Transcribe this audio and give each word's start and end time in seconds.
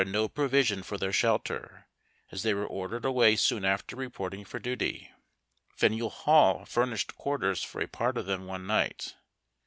45 0.03 0.13
no 0.13 0.27
provision 0.27 0.81
for 0.81 0.97
their 0.97 1.13
shelter, 1.13 1.85
as 2.31 2.41
they 2.41 2.55
were 2.55 2.65
ordered 2.65 3.05
away 3.05 3.35
soon 3.35 3.63
after 3.63 3.95
reporting 3.95 4.43
for 4.43 4.57
duty. 4.57 5.11
Faneuil 5.75 6.09
Hall 6.09 6.65
furnished 6.65 7.15
quar 7.17 7.37
ters 7.37 7.61
for 7.63 7.79
a 7.81 7.87
part 7.87 8.17
of 8.17 8.25
them 8.25 8.47
one 8.47 8.65
niijht. 8.65 9.13